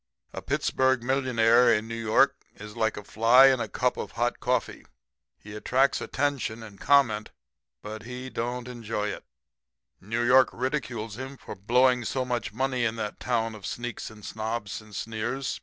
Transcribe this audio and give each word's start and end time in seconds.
"'A 0.33 0.41
Pittsburg 0.41 1.03
millionaire 1.03 1.71
in 1.71 1.87
New 1.87 1.93
York 1.93 2.35
is 2.55 2.75
like 2.75 2.97
a 2.97 3.03
fly 3.03 3.49
in 3.49 3.59
a 3.59 3.67
cup 3.69 3.97
of 3.97 4.13
hot 4.13 4.39
coffee 4.39 4.83
he 5.37 5.53
attracts 5.53 6.01
attention 6.01 6.63
and 6.63 6.81
comment, 6.81 7.29
but 7.83 8.01
he 8.01 8.27
don't 8.27 8.67
enjoy 8.67 9.09
it. 9.09 9.23
New 9.99 10.23
York 10.23 10.49
ridicules 10.53 11.19
him 11.19 11.37
for 11.37 11.53
"blowing" 11.53 12.03
so 12.03 12.25
much 12.25 12.51
money 12.51 12.83
in 12.83 12.95
that 12.95 13.19
town 13.19 13.53
of 13.53 13.63
sneaks 13.63 14.09
and 14.09 14.25
snobs, 14.25 14.81
and 14.81 14.95
sneers. 14.95 15.59